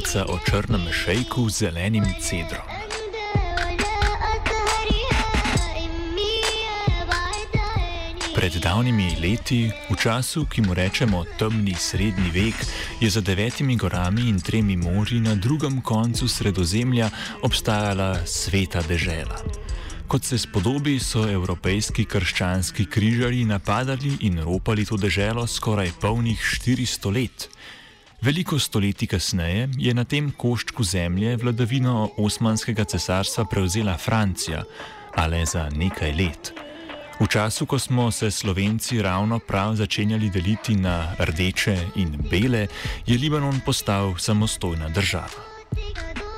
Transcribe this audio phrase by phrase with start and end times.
[0.00, 2.64] Pravljica o črnem šejku z zelenim cedrom.
[8.34, 12.56] Pred davnimi leti, v času, ki mu rečemo temni srednji vek,
[13.00, 17.10] je za devetimi gorami in tremi morji na drugem koncu sredozemlja
[17.44, 19.36] obstajala sveta dežela.
[20.08, 27.12] Kot se spodobi, so evropejski krščanski križari napadali in ropali to deželo skoraj polnih 400
[27.12, 27.50] let.
[28.22, 34.60] Veliko stoletij kasneje je na tem koščku zemlje vladavino Osmanskega cesarstva prevzela Francija,
[35.16, 36.52] a le za nekaj let.
[37.20, 42.66] V času, ko smo se Slovenci ravno prav začenjali deliti na rdeče in bele,
[43.06, 46.29] je Libanon postal samostojna država.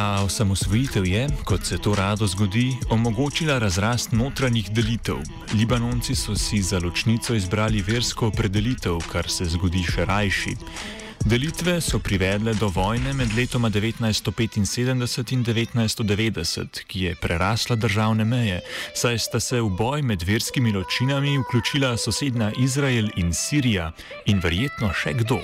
[0.00, 5.18] A osamosvojitev je, kot se to rado zgodi, omogočila razrast notranjih delitev.
[5.52, 10.54] Libanonci so si za ločnico izbrali versko predelitev, kar se zgodi še rajši.
[11.24, 14.64] Delitve so privedle do vojne med letoma 1975 in
[15.44, 18.62] 1990, ki je prerasla državne meje,
[18.96, 23.92] saj sta se v boj med verskimi ločinami vključila sosednja Izrael in Sirija
[24.24, 25.42] in verjetno še kdo.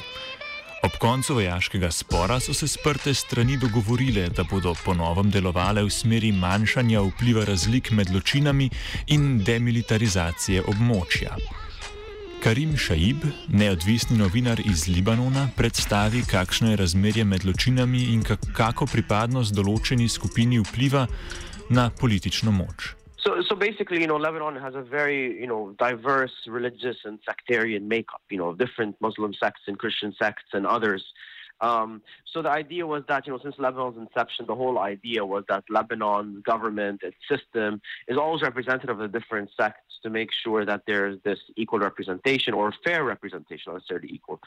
[0.87, 6.31] Ob koncu vojaškega spora so se sprte strani dogovorile, da bodo ponovno delovale v smeri
[6.33, 8.69] manjšanja vpliva razlik med ločinami
[9.11, 11.35] in demilitarizacije območja.
[12.45, 18.23] Karim Šaib, neodvisni novinar iz Libanona, predstavi, kakšno je razmerje med ločinami in
[18.55, 21.09] kako pripadnost določeni skupini vpliva
[21.71, 22.96] na politično moč.
[23.27, 27.89] So, so basically, you know, Lebanon has a very, you know, diverse religious and sectarian
[27.89, 28.23] makeup.
[28.31, 31.05] You know, different Muslim sects and Christian sects and others.
[31.61, 35.43] Um, so the idea was that, you know, since Lebanon's inception, the whole idea was
[35.49, 40.65] that Lebanon's government, its system, is always representative of the different sects to make sure
[40.67, 44.39] that there's this equal representation or fair representation, not necessarily equal.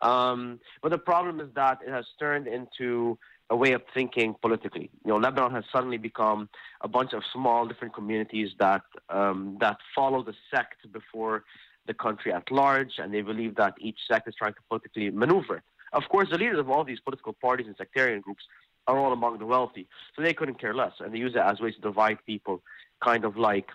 [0.00, 3.18] Um, but the problem is that it has turned into
[3.50, 4.90] a way of thinking politically.
[5.04, 6.48] You know, Lebanon has suddenly become
[6.80, 11.44] a bunch of small different communities that um, that follow the sect before
[11.86, 15.62] the country at large, and they believe that each sect is trying to politically maneuver.
[15.92, 18.44] Of course, the leaders of all these political parties and sectarian groups
[18.86, 21.60] are all among the wealthy, so they couldn't care less, and they use it as
[21.60, 22.62] ways to divide people,
[23.02, 23.68] kind of like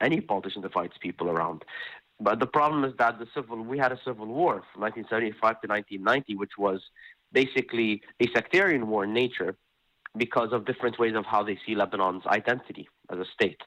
[0.00, 1.64] any politician divides people around.
[2.18, 5.68] But the problem is that the civil we had a civil war from 1975 to
[5.68, 6.80] 1990, which was
[7.32, 9.56] basically a sectarian war in nature
[10.16, 13.60] because of different ways of how they see Lebanon's identity as a state.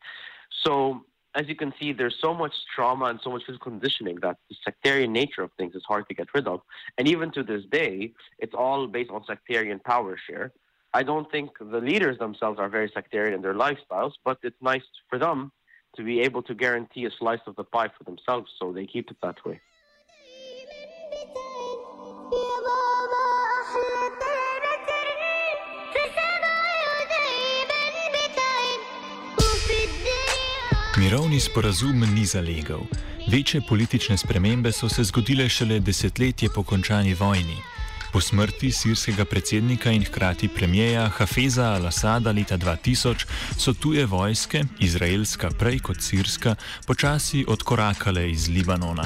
[0.64, 4.38] So, as you can see, there's so much trauma and so much physical conditioning that
[4.50, 6.62] the sectarian nature of things is hard to get rid of.
[6.98, 10.52] And even to this day, it's all based on sectarian power share.
[10.94, 14.84] I don't think the leaders themselves are very sectarian in their lifestyles, but it's nice
[15.10, 15.52] for them
[15.96, 19.10] to be able to guarantee a slice of the pie for themselves, so they keep
[19.10, 19.60] it that way.
[30.98, 32.82] Mirovni sporazum ni zalegal.
[33.28, 37.58] Večje politične spremembe so se zgodile šele desetletje po končani vojni.
[38.12, 43.26] Po smrti sirskega predsednika in hkrati premijeja Hafeza al-Assada leta 2000
[43.58, 46.56] so tuje vojske, izraelska prej kot sirska,
[46.88, 49.06] počasi odkorakale iz Libanona.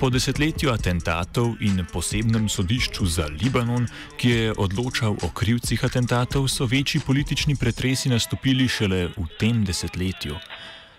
[0.00, 6.66] Po desetletju atentatov in posebnem sodišču za Libanon, ki je odločal o krivcih atentatov, so
[6.66, 10.34] večji politični pretresi nastopili šele v tem desetletju.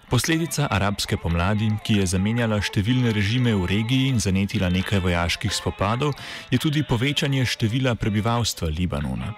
[0.06, 6.14] Posledica arabske pomladi, ki je zamenjala številne režime v regiji in zanetila nekaj vojaških spopadov,
[6.54, 9.34] je tudi povečanje števila prebivalstva Libanona.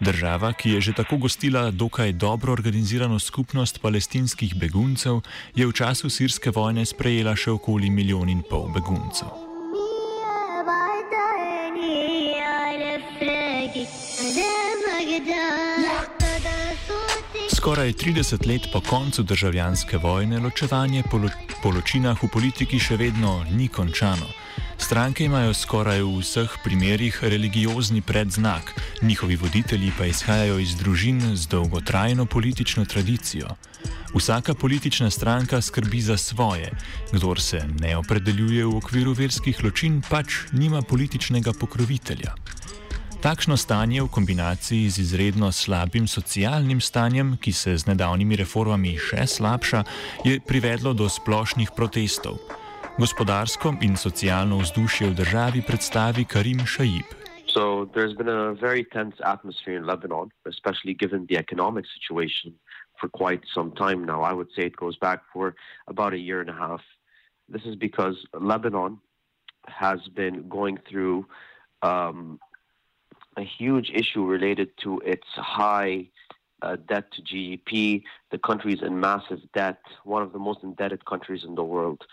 [0.00, 5.24] Država, ki je že tako gostila dokaj dobro organizirano skupnost palestinskih beguncev,
[5.56, 9.49] je v času sirske vojne sprejela še okoli milijon in pol beguncev.
[17.60, 21.18] Skoraj 30 let po koncu državljanske vojne ločevanje po
[21.60, 24.24] poločinah v politiki še vedno ni končano.
[24.80, 28.72] Stranke imajo skoraj v vseh primerjih religiozni predznak,
[29.02, 33.52] njihovi voditelji pa izhajajo iz družin z dolgotrajno politično tradicijo.
[34.14, 36.72] Vsaka politična stranka skrbi za svoje,
[37.12, 42.32] kdor se ne opredeljuje v okviru verskih ločin, pač nima političnega pokrovitelja.
[43.20, 49.28] Takšno stanje v kombinaciji z izredno slabim socialnim stanjem, ki se z nedavnimi reformami še
[49.28, 49.84] slabša,
[50.24, 52.40] je privedlo do splošnih protestov.
[52.96, 57.04] Gospodarsko in socialno vzdušje v državi predstavi Karim Šajib.
[57.44, 62.56] So there's been a very tense atmosphere in Lebanon, especially given the economic situation
[62.96, 64.24] for quite some time now.
[64.24, 65.52] I would say it goes back for
[65.92, 66.80] about a year and a half.
[67.52, 68.96] This is because Lebanon
[69.68, 71.28] has been going through
[71.84, 72.40] um,
[73.36, 76.08] a huge issue related to its high
[76.62, 78.02] uh, debt to GDP.
[78.30, 82.04] The country is in massive debt, one of the most indebted countries in the world.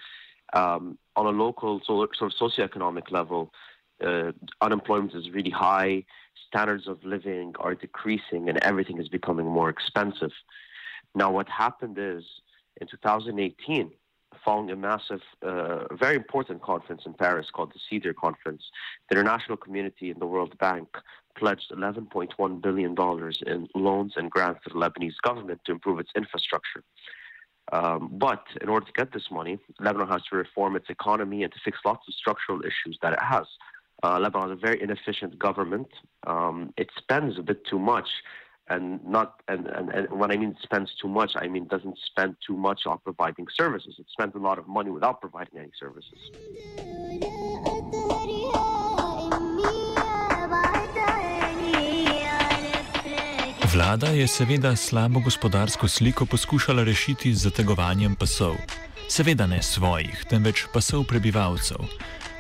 [0.54, 3.54] Um, on a local so, sort of socioeconomic level,
[4.06, 4.32] uh,
[4.62, 6.06] unemployment is really high,
[6.48, 10.32] standards of living are decreasing, and everything is becoming more expensive.
[11.16, 12.24] Now, what happened is
[12.80, 13.92] in 2018,
[14.48, 18.64] following a massive, uh, very important conference in Paris called the CEDAR Conference,
[19.10, 20.88] the international community and the World Bank
[21.38, 22.96] pledged $11.1 billion
[23.46, 26.82] in loans and grants to the Lebanese government to improve its infrastructure.
[27.74, 31.52] Um, but in order to get this money, Lebanon has to reform its economy and
[31.52, 33.48] to fix lots of structural issues that it has.
[34.02, 35.90] Uh, Lebanon is a very inefficient government.
[36.26, 38.08] Um, it spends a bit too much
[38.70, 42.36] and not and, and, and when I mean spends too much, I mean doesn't spend
[42.46, 43.96] too much on providing services.
[44.00, 46.20] It spends a lot of money without providing any services.
[53.74, 58.56] Vlada je seveda slabo gospodarsko sliko poskušala rešiti z zategovanjem pasov.
[59.10, 61.78] Seveda ne svojih, temveč pasov prebivalcev.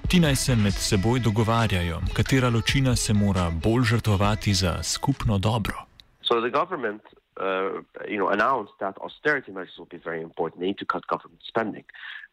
[0.08, 5.87] Ti naj se med seboj dogovarjajo, katera ločina se mora bolj žrtvovati za skupno dobro.
[6.28, 7.02] So the government,
[7.40, 10.60] uh, you know, announced that austerity measures will be very important.
[10.60, 11.86] They need to cut government spending.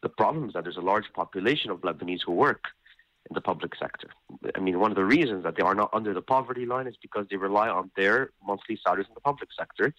[0.03, 2.65] The problem is that there's a large population of Lebanese who work
[3.29, 4.09] in the public sector.
[4.55, 6.95] I mean, one of the reasons that they are not under the poverty line is
[7.01, 9.93] because they rely on their monthly salaries in the public sector.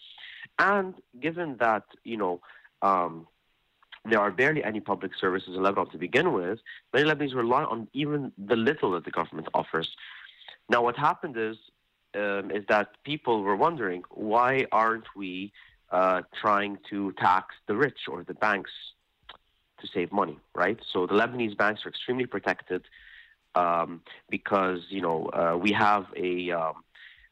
[0.59, 2.41] And given that, you know,
[2.83, 3.27] um,
[4.05, 6.59] there are barely any public services in Lebanon to begin with,
[6.93, 9.89] many Lebanese rely on even the little that the government offers.
[10.69, 11.57] Now, what happened is
[12.17, 15.53] um, is that people were wondering why aren't we
[15.91, 18.71] uh, trying to tax the rich or the banks
[19.81, 20.79] to save money, right?
[20.93, 22.83] So the Lebanese banks are extremely protected
[23.55, 26.75] um, because you know uh, we have a, um,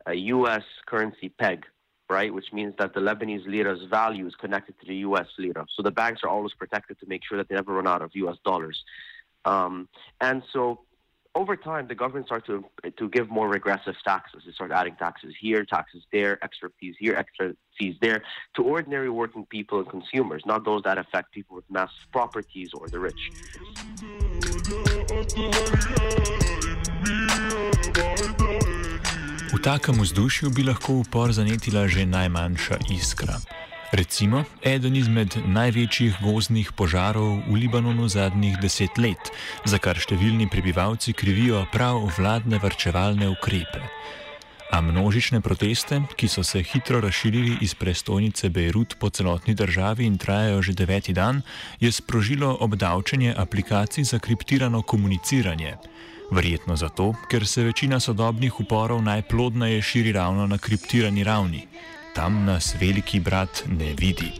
[0.07, 0.63] a U.S.
[0.87, 1.65] currency peg,
[2.09, 5.27] right, which means that the Lebanese lira's value is connected to the U.S.
[5.39, 5.67] lira.
[5.77, 8.11] So the banks are always protected to make sure that they never run out of
[8.15, 8.37] U.S.
[8.45, 8.83] dollars.
[9.45, 9.89] Um,
[10.21, 10.81] and so
[11.35, 14.43] over time, the government started to to give more regressive taxes.
[14.47, 18.23] They start adding taxes here, taxes there, extra fees here, extra fees there,
[18.57, 22.89] to ordinary working people and consumers, not those that affect people with massive properties or
[22.89, 23.23] the rich.
[29.55, 33.39] V takem vzdušju bi lahko upor zanetila že najmanjša iskra.
[33.95, 39.31] Recimo, eden izmed največjih gozdnih požarov v Libanonu zadnjih deset let,
[39.71, 43.85] za kar številni prebivalci krivijo prav vladne vrčevalne ukrepe.
[44.75, 50.19] A množične proteste, ki so se hitro razširili iz prestolnice Beirut po celotni državi in
[50.19, 51.45] trajajo že deveti dan,
[51.79, 55.79] je sprožilo obdavčenje aplikacij za kriptirano komuniciranje.
[56.35, 61.69] Verjetno zato, ker se večina sodobnih uporov najplodneje širi ravno na kriptirani ravni.
[62.15, 64.31] Tam nas veliki brat ne vidi.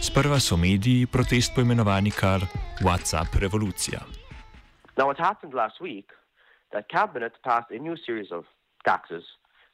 [0.00, 2.40] Sprva so mediji protest poimenovani kar
[2.80, 4.00] WhatsApp revolucija.
[4.96, 6.10] Now, what happened last week,
[6.72, 8.44] the cabinet passed a new series of
[8.84, 9.24] taxes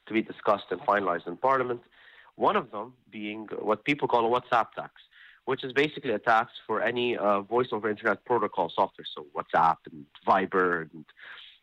[0.07, 1.81] to be discussed and finalized in parliament.
[2.35, 4.93] One of them being what people call a WhatsApp tax,
[5.45, 9.77] which is basically a tax for any uh, voice over internet protocol software, so WhatsApp
[9.91, 11.05] and Viber and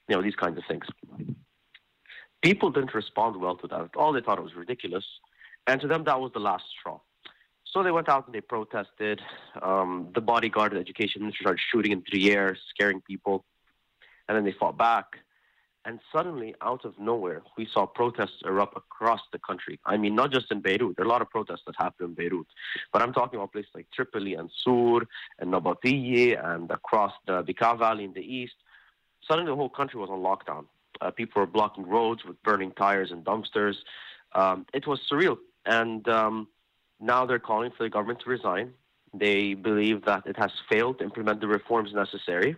[0.09, 0.87] you know these kinds of things.
[2.43, 4.13] People didn't respond well to that at all.
[4.13, 5.05] They thought it was ridiculous.
[5.67, 7.01] And to them, that was the last straw.
[7.73, 9.21] So they went out and they protested.
[9.63, 13.45] Um, the bodyguard of the education minister started shooting into the air, scaring people,
[14.29, 15.07] and then they fought back.
[15.85, 19.81] And suddenly, out of nowhere, we saw protests erupt across the country.
[19.85, 20.97] I mean, not just in Beirut.
[20.97, 22.47] There are a lot of protests that happen in Beirut.
[22.93, 25.01] But I'm talking about places like Tripoli and Sur
[25.41, 28.55] and Nabatiye and across the Bekaa Valley in the east.
[29.27, 30.67] Suddenly, the whole country was on lockdown.
[31.01, 33.75] Uh, people were blocking roads with burning tires and dumpsters.
[34.35, 35.39] Um, it was surreal.
[35.67, 36.49] And um,
[37.01, 38.73] now they're calling for the government to resign.
[39.15, 42.57] They believe that it has failed to implement the reforms necessary.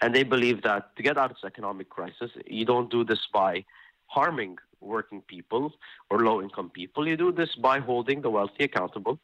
[0.00, 3.20] And they believe that to get out of this economic crisis, you don't do this
[3.32, 3.64] by
[4.06, 5.72] harming working people
[6.10, 7.06] or low income people.
[7.08, 9.18] You do this by holding the wealthy accountable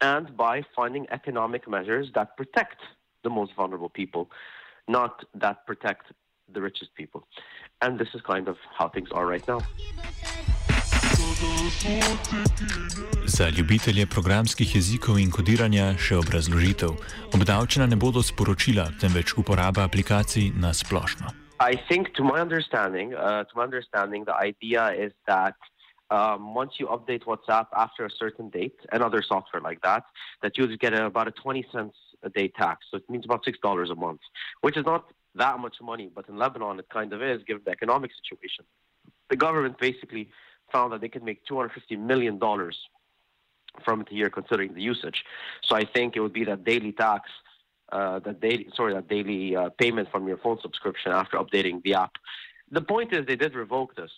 [0.00, 2.80] and by finding economic measures that protect
[3.22, 4.30] the most vulnerable people,
[4.88, 6.12] not that protect
[6.52, 7.26] the richest people.
[7.80, 9.64] And this is kind of how things are right now.
[13.26, 16.92] Za ljubitelje programskih jezikov in kodiranja še obrazložitev.
[17.34, 21.32] Obdavčena ne bodo sporočila, temveč uporaba aplikacij na splošno.
[21.60, 25.56] I think, to my understanding, uh, to my understanding, the idea is that
[26.10, 30.04] um, once you update WhatsApp after a certain date and other software like that,
[30.42, 32.86] that you get a, about a 20 cents a day tax.
[32.90, 34.20] So it means about $6 a month,
[34.60, 37.72] which is not that much money, but in Lebanon it kind of is given the
[37.72, 38.64] economic situation.
[39.30, 40.30] The government basically
[40.72, 42.38] found that they could make $250 million
[43.84, 45.24] from it a year considering the usage.
[45.64, 47.30] So I think it would be that daily tax,
[47.90, 51.94] uh, that daily, sorry, that daily uh, payment from your phone subscription after updating the
[51.94, 52.12] app.
[52.70, 54.10] The point is they did revoke this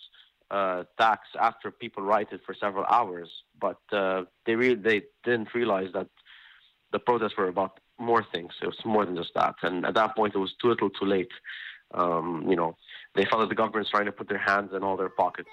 [0.49, 5.53] uh, tax after people write it for several hours, but uh, they really they didn't
[5.53, 6.07] realize that
[6.91, 8.53] the protests were about more things.
[8.61, 11.05] It was more than just that, and at that point it was too little, too
[11.05, 11.31] late.
[11.93, 12.77] Um, you know,
[13.15, 15.49] they felt that the government's trying to put their hands in all their pockets.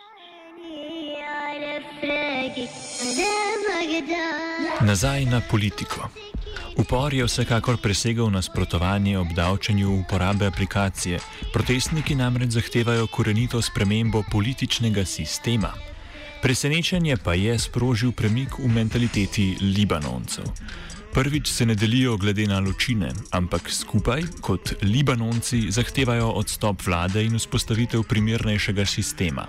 [4.80, 6.08] Nazaj na politiko.
[6.76, 11.18] Upor je vsekakor presegal nasprotovanje obdavčanju uporabe aplikacije.
[11.52, 15.72] Protestniki namreč zahtevajo korenito spremembo političnega sistema.
[16.42, 20.44] Presenečenje pa je sprožil premik v mentaliteti Libanoncev.
[21.12, 27.38] Prvič se ne delijo glede na ločine, ampak skupaj, kot Libanonci, zahtevajo odstop vlade in
[27.38, 29.46] vzpostavitev primernejšega sistema.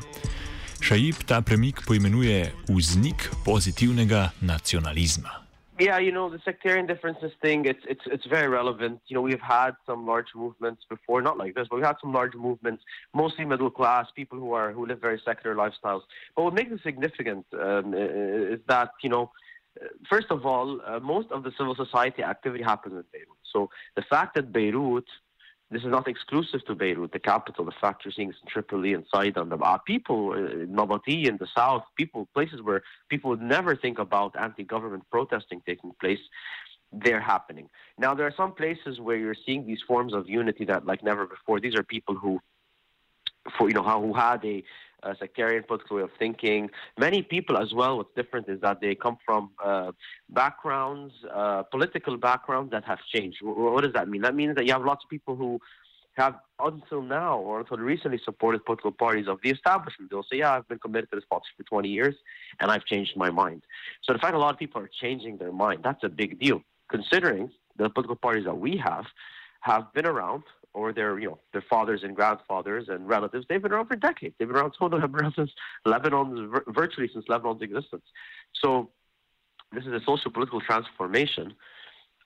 [0.81, 5.45] Šajib ta premik poimenuje vznik pozitivnega nacionalizma.
[5.79, 7.65] Yeah, you know the sectarian differences thing.
[7.65, 9.01] It's it's it's very relevant.
[9.07, 12.13] You know we've had some large movements before, not like this, but we've had some
[12.13, 16.03] large movements, mostly middle class people who are who live very secular lifestyles.
[16.35, 19.31] But what makes it significant um, is that you know,
[20.09, 23.41] first of all, uh, most of the civil society activity happens in Beirut.
[23.51, 25.07] So the fact that Beirut
[25.71, 27.65] this is not exclusive to Beirut, the capital.
[27.65, 31.47] The fact you're seeing in Tripoli and Sidon, the uh, people in Nabati in the
[31.55, 36.19] south, people places where people would never think about anti-government protesting taking place.
[36.91, 37.67] They're happening
[37.97, 38.13] now.
[38.13, 41.59] There are some places where you're seeing these forms of unity that, like never before,
[41.59, 42.39] these are people who,
[43.57, 44.63] for you know, who had a
[45.05, 46.69] uh, sectarian political way of thinking.
[46.97, 49.91] Many people, as well, what's different is that they come from uh,
[50.29, 53.37] backgrounds, uh, political backgrounds that have changed.
[53.41, 54.21] W- what does that mean?
[54.21, 55.59] That means that you have lots of people who
[56.13, 60.09] have, until now or until recently, supported political parties of the establishment.
[60.09, 62.15] They'll say, Yeah, I've been committed to this politics for 20 years
[62.59, 63.63] and I've changed my mind.
[64.03, 66.61] So the fact a lot of people are changing their mind, that's a big deal,
[66.89, 69.05] considering the political parties that we have
[69.61, 70.43] have been around
[70.75, 73.45] or their you know their fathers and grandfathers and relatives.
[73.47, 74.35] They've been around for decades.
[74.37, 74.73] They've been around
[75.35, 75.51] since
[75.85, 78.03] Lebanon's virtually since Lebanon's existence.
[78.61, 78.89] So
[79.71, 81.53] this is a social political transformation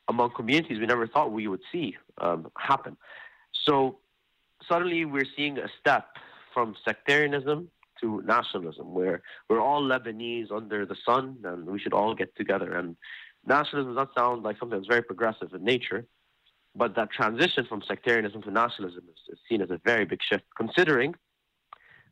[0.08, 2.98] among communities we never thought we would see um, happen.
[3.65, 4.00] So
[4.68, 6.08] suddenly we're seeing a step
[6.51, 7.70] from sectarianism
[8.01, 12.74] to nationalism where we're all Lebanese under the sun and we should all get together.
[12.74, 12.96] And
[13.46, 16.08] nationalism does not sound like something that's very progressive in nature
[16.76, 20.46] but that transition from sectarianism to nationalism is, is seen as a very big shift,
[20.56, 21.16] considering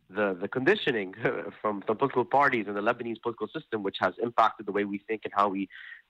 [0.10, 1.14] the, the conditioning
[1.62, 5.00] from the political parties and the Lebanese political system, which has impacted the way we
[5.08, 5.68] think and how we,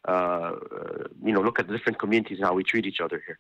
[0.07, 0.51] uh,
[1.23, 3.39] you know, look at the different communities and how we treat each other here.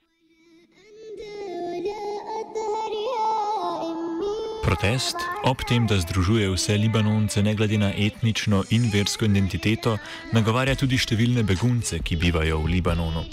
[4.63, 9.95] Protest, ob tem, da združuje vse Libanonce, ne glede na etnično in versko identiteto,
[10.35, 13.23] nagovarja tudi številne begunce, ki bivajo v Libanonu.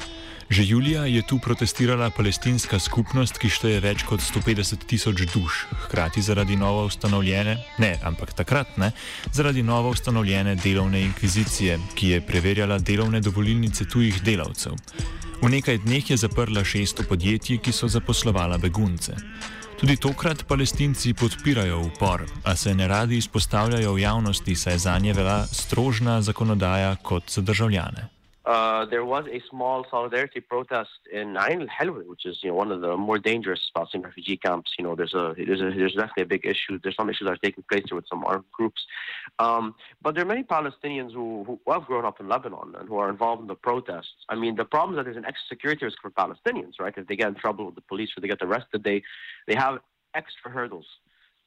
[0.55, 6.23] Že julija je tu protestirala palestinska skupnost, ki šteje več kot 150 tisoč duš, hkrati
[6.23, 8.93] zaradi novo ustanovljene, ne, ampak takrat ne,
[9.35, 14.79] zaradi novo ustanovljene delovne inkvizicije, ki je preverjala delovne dovolilnice tujih delavcev.
[15.43, 19.19] V nekaj dneh je zaprla 600 podjetij, ki so zaposlovala begunce.
[19.81, 25.19] Tudi tokrat palestinci podpirajo upor, a se ne radi izpostavljajo v javnosti, saj za nje
[25.19, 28.14] velja strožna zakonodaja kot za državljane.
[28.45, 32.55] Uh, there was a small solidarity protest in Ain al Helwe, which is you know
[32.57, 34.73] one of the more dangerous Palestinian refugee camps.
[34.79, 36.79] You know, there's a there's a there's definitely a big issue.
[36.83, 38.85] There's some issues that are taking place here with some armed groups,
[39.39, 42.99] um, but there are many Palestinians who, who have grown up in Lebanon and who
[42.99, 44.27] are involved in the protests.
[44.29, 46.93] I mean, the problem is that there's an extra security risk for Palestinians, right?
[46.97, 49.03] If they get in trouble with the police or they get arrested, they
[49.47, 49.79] they have
[50.15, 50.87] extra hurdles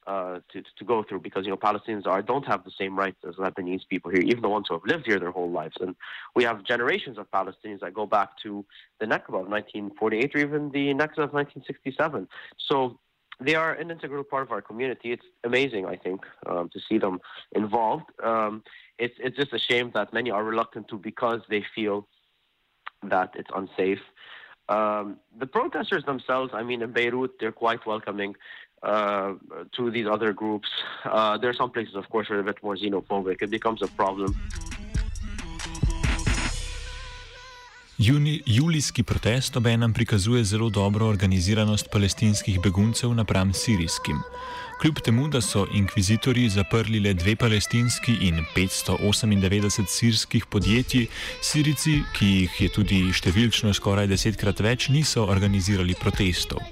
[0.08, 3.18] uh, to, to go through because you know Palestinians are don't have the same rights
[3.28, 5.76] as Lebanese people here, even the ones who have lived here their whole lives.
[5.80, 5.94] And
[6.34, 8.64] we have generations of Palestinians that go back to
[9.00, 12.26] the Nakba of 1948 or even the Nakba of 1967.
[12.56, 12.98] So
[13.38, 15.12] they are an integral part of our community.
[15.12, 17.20] It's amazing, I think, um, to see them
[17.52, 18.06] involved.
[18.24, 18.62] Um,
[18.98, 22.08] it's it's just a shame that many are reluctant to because they feel
[23.02, 24.00] that it's unsafe.
[24.68, 28.34] Um, the protesters themselves, I mean, in Beirut, they're quite welcoming
[28.82, 29.34] uh,
[29.76, 30.68] to these other groups.
[31.04, 33.42] Uh, there are some places, of course, where they're a bit more xenophobic.
[33.42, 34.34] It becomes a problem.
[37.98, 44.16] Juni, julijski protest obenem prikazuje zelo dobro organiziranost palestinskih beguncev napram sirijskim.
[44.78, 51.06] Kljub temu, da so inkvizitorji zaprli le dve palestinski in 598 sirskih podjetij,
[51.42, 56.62] Sirici, ki jih je tudi številčno skoraj desetkrat več, niso organizirali protestov.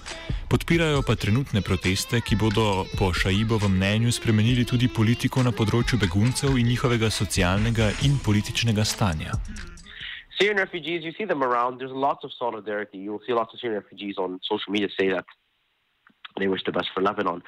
[0.47, 6.55] Podpirajo pa trenutne proteste, ki bodo po Šaibovem mnenju spremenili tudi politiko na področju beguncev
[6.61, 9.35] in njihovega socialnega in političnega stanja.
[10.39, 11.81] Syrian refugees, you see them around.
[11.81, 13.03] There's lots of solidarity.
[13.03, 15.27] You'll see lots of Syrian refugees on social media say that
[16.39, 17.43] they wish the best for Lebanon.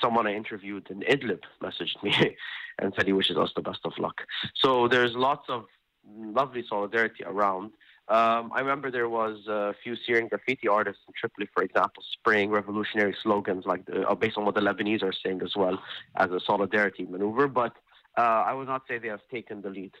[0.00, 2.14] Someone I interviewed in Idlib messaged me
[2.78, 4.22] and said he wishes us the best of luck.
[4.54, 5.66] So there's lots of
[6.06, 7.72] lovely solidarity around.
[8.08, 12.50] Um, I remember there was a few Syrian graffiti artists in Tripoli, for example, spraying
[12.50, 15.80] revolutionary slogans like the, uh, based on what the Lebanese are saying as well
[16.16, 17.46] as a solidarity maneuver.
[17.46, 17.72] But
[18.18, 19.92] uh, I would not say they have taken the lead.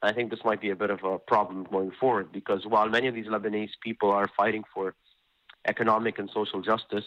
[0.00, 3.06] I think this might be a bit of a problem going forward because while many
[3.06, 4.94] of these Lebanese people are fighting for
[5.66, 7.04] economic and social justice,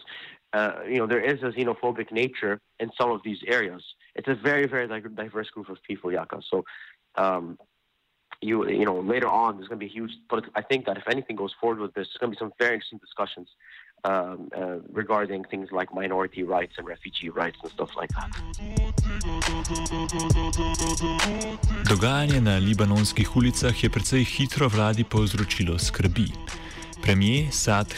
[0.53, 3.83] uh, you know, there is a xenophobic nature in some of these areas.
[4.15, 6.41] It's a very, very diverse group of people, Yaka.
[6.49, 6.63] So,
[7.15, 7.57] um,
[8.41, 10.11] you you know, later on, there's going to be huge.
[10.29, 12.51] But I think that if anything goes forward with this, there's going to be some
[12.59, 13.47] very interesting discussions
[14.03, 18.29] um, uh, regarding things like minority rights and refugee rights and stuff like that.
[21.89, 26.31] Dogajanje na libanonskih ulicah je precej hitro vladi povzročilo skrbi.
[27.01, 27.93] Premijer Sad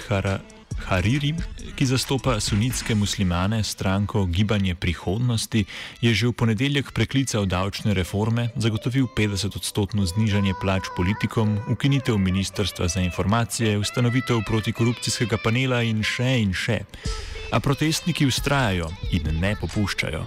[0.86, 1.33] Hariri,
[1.75, 5.65] ki zastopa sunitske muslimane stranko Gibanje prihodnosti,
[6.01, 13.01] je že v ponedeljek preklical davčne reforme, zagotovil 50-odstotno znižanje plač politikom, ukinitev Ministrstva za
[13.01, 16.86] informacije, ustanovitev protikorupcijskega panela in še in še.
[17.47, 20.19] A protestniki ustrajajo in ne popuščajo.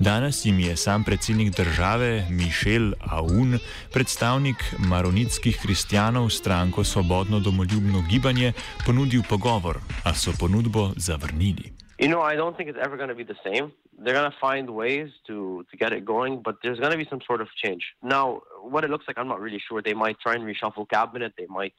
[0.00, 3.58] Danes jim je sam predsednik države Mišel Aoun,
[3.92, 8.52] predstavnik maronitskih kristijanov stranko Svobodno domoljubno gibanje,
[8.86, 11.72] ponudil pogovor, a so ponudbo zavrnili.
[11.98, 13.70] You know, I don't think it's ever going to be the same.
[14.00, 17.06] They're going to find ways to, to get it going, but there's going to be
[17.10, 17.84] some sort of change.
[18.02, 19.82] Now, what it looks like, I'm not really sure.
[19.82, 21.34] They might try and reshuffle cabinet.
[21.38, 21.74] They might,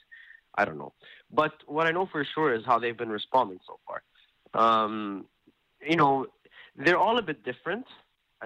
[0.55, 0.93] I don't know.
[1.31, 4.03] But what I know for sure is how they've been responding so far.
[4.55, 5.25] Um,
[5.81, 6.27] you know,
[6.75, 7.85] they're all a bit different.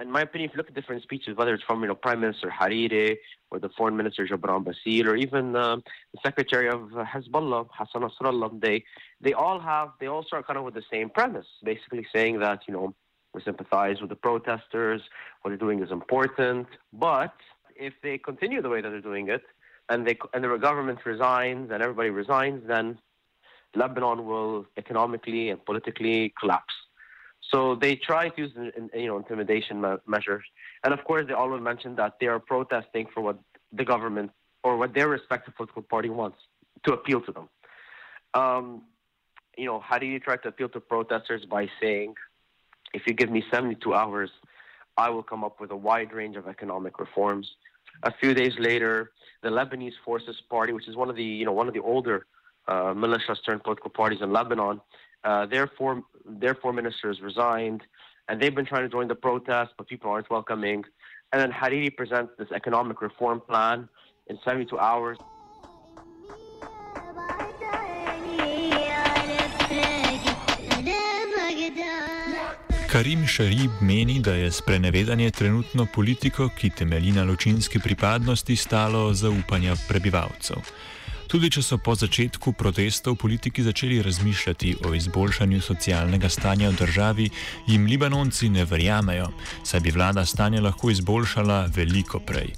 [0.00, 2.20] In my opinion, if you look at different speeches, whether it's from you know Prime
[2.20, 3.16] Minister Hariri
[3.50, 5.82] or the Foreign Minister Jabran Basir or even um,
[6.14, 8.84] the Secretary of Hezbollah Hassan Nasrallah, they
[9.20, 12.60] they all have they all start kind of with the same premise, basically saying that
[12.68, 12.94] you know
[13.34, 15.02] we sympathize with the protesters,
[15.42, 17.34] what they're doing is important, but
[17.76, 19.42] if they continue the way that they're doing it,
[19.88, 22.98] and they and the government resigns and everybody resigns, then
[23.74, 26.74] Lebanon will economically and politically collapse.
[27.52, 28.52] So they try to use
[28.94, 30.44] you know intimidation measures,
[30.84, 33.38] and of course they always mention that they are protesting for what
[33.72, 34.30] the government
[34.62, 36.38] or what their respective political party wants
[36.84, 37.48] to appeal to them.
[38.34, 38.82] Um,
[39.56, 42.14] you know, how do you try to appeal to protesters by saying,
[42.94, 44.30] if you give me 72 hours,
[44.96, 47.50] I will come up with a wide range of economic reforms.
[48.02, 51.52] A few days later, the Lebanese Forces Party, which is one of the you know
[51.52, 52.26] one of the older
[52.68, 54.80] uh, militias turned political parties in Lebanon,
[55.24, 57.82] uh, their, four, their four ministers resigned,
[58.28, 60.84] and they've been trying to join the protest, but people aren't welcoming.
[61.32, 63.88] And then Hariri presents this economic reform plan
[64.28, 65.18] in 72 hours.
[72.90, 79.74] Karim Šarib meni, da je sprenevedanje trenutno politiko, ki temelji na ločinski pripadnosti, stalo zaupanja
[79.88, 80.56] prebivalcev.
[81.30, 87.26] Tudi če so po začetku protestov politiki začeli razmišljati o izboljšanju socialnega stanja v državi,
[87.70, 89.28] jim Libanonci ne verjamejo,
[89.62, 92.50] saj bi vlada stanje lahko izboljšala veliko prej.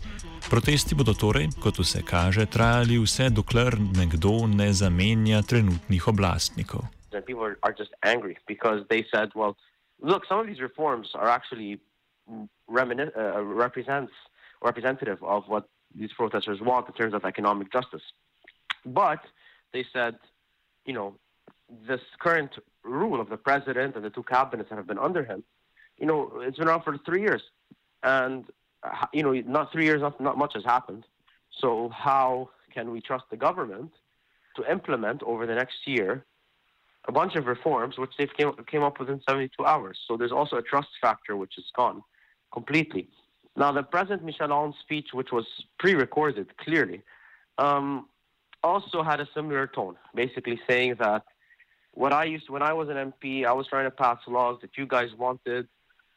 [0.48, 6.88] Protesti bodo torej, kot vse kaže, trajali vse dokler nekdo ne zamenja trenutnih oblastnikov.
[7.12, 9.52] And people are, just angry because they said, well,
[10.00, 11.76] look, some of these reforms are actually
[12.24, 14.16] uh, represents
[14.64, 18.06] representative of what these protesters want in terms of economic justice.
[18.84, 19.20] But
[19.72, 20.16] they said,
[20.84, 21.14] you know,
[21.86, 22.50] this current
[22.82, 25.44] rule of the president and the two cabinets that have been under him,
[25.98, 27.42] you know, it's been around for three years,
[28.02, 28.44] and
[28.82, 31.04] uh, you know, not three years, not, not much has happened.
[31.60, 33.92] So how can we trust the government
[34.56, 36.24] to implement over the next year
[37.08, 39.98] a bunch of reforms which they came, came up within 72 hours?
[40.08, 42.02] So there's also a trust factor which is gone
[42.52, 43.08] completely.
[43.56, 45.44] Now, the President Michel Aoun's speech, which was
[45.78, 47.02] pre-recorded clearly,
[47.58, 48.06] um,
[48.62, 51.24] also had a similar tone, basically saying that
[51.92, 54.76] what I used when I was an MP, I was trying to pass laws that
[54.76, 55.68] you guys wanted.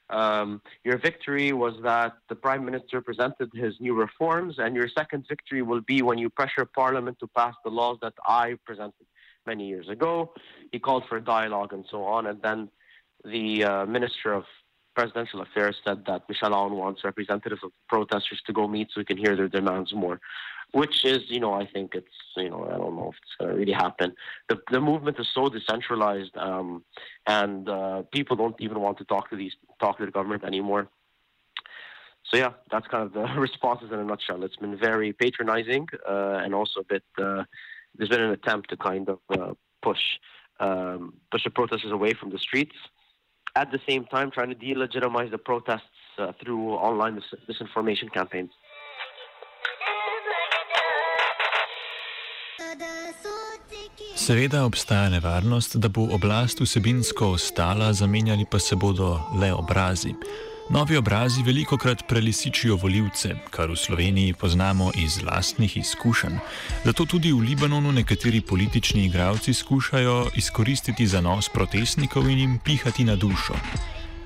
[0.09, 5.25] Um, your victory was that the Prime Minister presented his new reforms, and your second
[5.27, 9.07] victory will be when you pressure Parliament to pass the laws that I presented
[9.47, 10.33] many years ago.
[10.71, 12.69] He called for a dialogue and so on, and then
[13.23, 14.45] the uh, Minister of
[14.95, 19.05] Presidential Affairs said that Michel Aoun wants representatives of protesters to go meet so we
[19.05, 20.21] can hear their demands more.
[20.71, 23.51] Which is, you know, I think it's, you know, I don't know if it's going
[23.51, 24.13] to really happen.
[24.49, 26.83] The the movement is so decentralized, um,
[27.27, 30.89] and uh, people don't even want to talk to these talk to the government anymore.
[32.29, 34.43] So yeah, that's kind of the responses in a nutshell.
[34.43, 37.03] It's been very patronizing, uh, and also a bit.
[37.17, 37.43] Uh,
[37.95, 40.01] there's been an attempt to kind of uh, push
[40.59, 42.75] um, push the protesters away from the streets
[43.55, 45.83] at the same time trying to delegitimize the protests
[46.17, 48.51] uh, through online dis- disinformation campaigns.
[54.25, 60.15] Seveda obstaja nevarnost, da bo oblast vsebinsko ostala, zamenjali pa se bodo le obrazi.
[60.69, 66.39] Novi obrazi veliko krat prelisičijo voljivce, kar v Sloveniji poznamo iz lastnih izkušenj.
[66.85, 73.15] Zato tudi v Libanonu nekateri politični igravci skušajo izkoristiti zanos protestnikov in jim pihati na
[73.15, 73.53] dušo.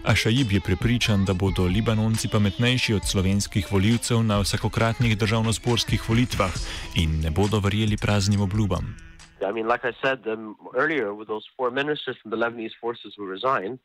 [0.05, 6.55] A Šajib je prepričan, da bodo Libanonci pametnejši od slovenskih voljivcev na vsakokratnih državno-sporskih volitvah
[6.95, 9.08] in ne bodo verjeli praznim obljubam.
[9.43, 13.13] I mean, like I said um, earlier, with those four ministers from the Lebanese forces
[13.17, 13.79] who resigned,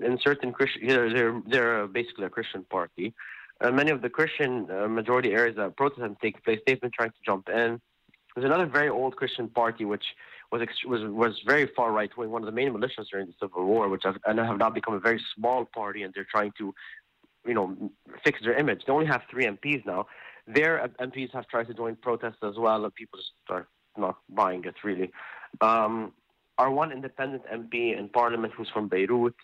[0.00, 3.14] in certain Christian, you know, they're they're basically a Christian party.
[3.60, 7.10] Uh, many of the Christian uh, majority areas that protests take place, they've been trying
[7.10, 7.80] to jump in.
[8.34, 10.04] There's another very old Christian party which
[10.50, 13.34] was ex- was was very far right wing, one of the main militias during the
[13.40, 16.52] Civil War, which have, and have now become a very small party, and they're trying
[16.58, 16.74] to,
[17.46, 17.92] you know,
[18.24, 18.82] fix their image.
[18.86, 20.06] They only have three MPs now.
[20.46, 24.64] Their MPs have tried to join protests as well, and people just are not buying
[24.64, 25.10] it really.
[25.60, 26.12] Um,
[26.58, 29.34] our one independent MP in Parliament, who's from Beirut,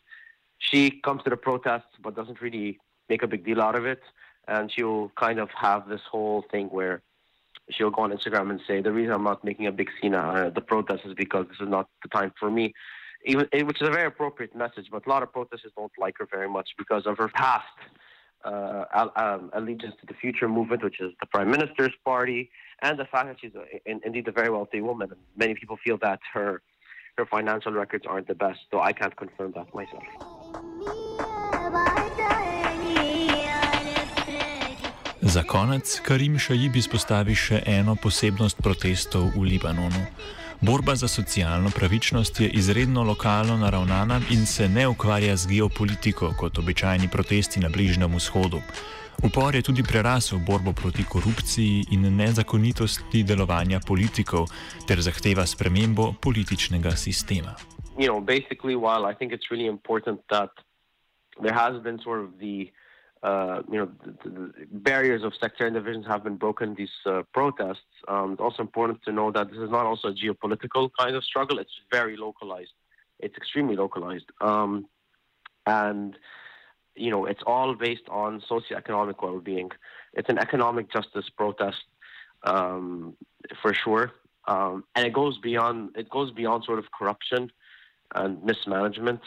[0.59, 4.03] she comes to the protests but doesn't really make a big deal out of it,
[4.47, 7.03] and she'll kind of have this whole thing where
[7.71, 10.55] she'll go on Instagram and say the reason I'm not making a big scene at
[10.55, 12.75] the protest is because this is not the time for me.
[13.27, 16.27] Even, which is a very appropriate message, but a lot of protesters don't like her
[16.31, 17.67] very much because of her past
[18.45, 22.51] uh, um, allegiance to the Future Movement, which is the Prime Minister's party,
[22.83, 25.11] and the fact that she's a, in, indeed a very wealthy woman.
[25.11, 26.63] And many people feel that her
[27.19, 30.05] her financial records aren't the best, though I can't confirm that myself.
[35.21, 40.01] Za konec Karim Šajib izpostavi še eno posebnost protestov v Libanonu.
[40.63, 46.59] Borba za socialno pravičnost je izredno lokalno naravnana in se ne ukvarja z geopolitiko kot
[46.59, 48.61] običajni protesti na Bližnjem vzhodu.
[49.25, 54.47] Upor je tudi prerasel borbo proti korupciji in nezakonitosti delovanja politikov
[54.89, 57.55] ter zahteva spremembo političnega sistema.
[57.99, 60.51] You know, basically, while I think it's really important that
[61.43, 62.90] there has been sort of the uh,
[63.23, 67.93] you know, the, the barriers of sectarian divisions have been broken these uh, protests.
[68.09, 71.23] Um, it's also important to know that this is not also a geopolitical kind of
[71.25, 71.59] struggle.
[71.59, 72.73] It's very localized.
[73.19, 74.31] It's extremely localized.
[74.41, 74.87] Um,
[75.67, 76.17] and,
[76.95, 79.71] you know, it's all based on socioeconomic well-being.
[80.15, 81.85] It's an economic justice protest
[82.45, 83.17] um,
[83.61, 84.13] for sure.
[84.49, 87.53] Um, and it goes beyond, it goes beyond sort of corruption
[88.15, 89.21] and mismanagement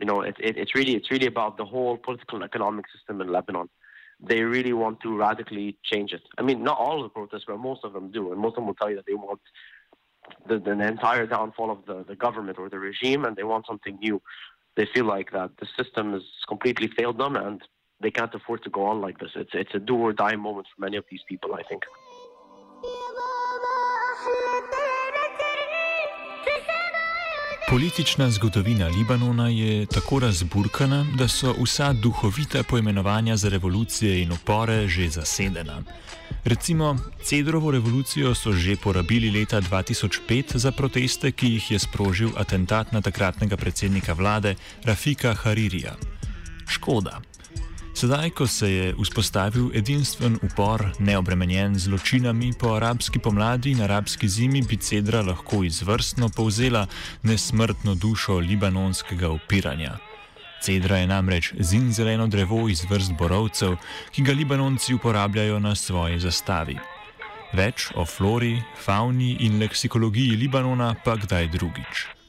[0.00, 3.20] you know, it, it, it's really it's really about the whole political and economic system
[3.20, 3.68] in Lebanon.
[4.20, 6.22] They really want to radically change it.
[6.38, 8.56] I mean, not all of the protests, but most of them do, and most of
[8.56, 9.40] them will tell you that they want
[10.48, 13.98] the, the entire downfall of the, the government or the regime, and they want something
[14.00, 14.22] new.
[14.76, 17.60] They feel like that the system has completely failed them, and
[18.00, 19.30] they can't afford to go on like this.
[19.34, 21.82] It's it's a do or die moment for many of these people, I think.
[27.72, 34.88] Politična zgodovina Libanona je tako razburkana, da so vsa duhovita poimenovanja za revolucije in upore
[34.88, 35.82] že zasedena.
[36.44, 42.92] Recimo, Cedrovo revolucijo so že porabili leta 2005 za proteste, ki jih je sprožil atentat
[42.92, 44.54] na takratnega predsednika vlade
[44.84, 45.96] Rafika Haririja.
[46.68, 47.20] Škoda.
[47.94, 54.28] Sedaj, ko se je vzpostavil edinstven upor, neobremenjen z zločinami po arabski pomladi in arabski
[54.28, 56.86] zimi, bi Cedra lahko izvrstno povzela
[57.22, 59.98] nesmrtno dušo libanonskega upiranja.
[60.62, 63.76] Cedra je namreč zinzeleno drevo iz vrst borovcev,
[64.10, 66.78] ki ga libanonci uporabljajo na svoji zastavi.
[67.52, 72.21] Več o flori, fauni in leksikologiji Libanona pa kdaj drugič.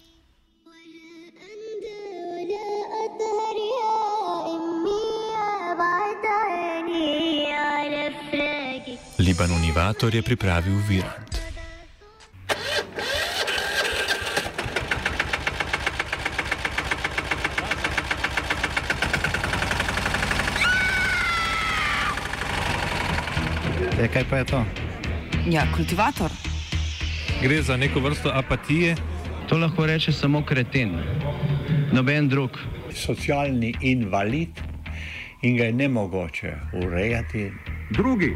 [9.23, 11.31] Libanonivator je pripravil Virant.
[23.99, 24.65] E, kaj pa je to?
[25.47, 26.31] Ja, kultivator.
[27.41, 28.95] Gre za neko vrsto apatije.
[29.49, 30.99] To lahko reče samo kreten,
[31.91, 32.59] noben drug.
[32.91, 34.59] Socialni invalid
[35.41, 37.51] in ga je ne mogoče urejati.
[37.89, 38.35] Drugi